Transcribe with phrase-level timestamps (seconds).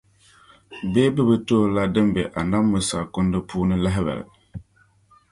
[0.91, 4.25] Bee bɛ bi ti o la din be Anabi Musa kundili puuni lahibali?